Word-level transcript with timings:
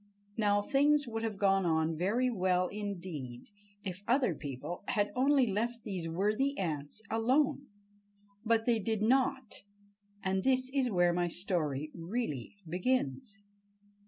Now, 0.35 0.63
things 0.63 1.05
would 1.07 1.21
have 1.21 1.37
gone 1.37 1.63
on 1.63 1.95
very 1.95 2.31
well 2.31 2.69
indeed 2.69 3.51
if 3.83 4.01
other 4.07 4.33
people 4.33 4.83
had 4.87 5.11
only 5.15 5.45
left 5.45 5.83
these 5.83 6.07
worthy 6.09 6.57
ants 6.57 7.03
alone. 7.11 7.67
But 8.43 8.65
they 8.65 8.79
did 8.79 9.03
not—and 9.03 10.43
this 10.43 10.71
is 10.73 10.89
where 10.89 11.13
my 11.13 11.27
story 11.27 11.91
really 11.93 12.55
begins. 12.67 13.37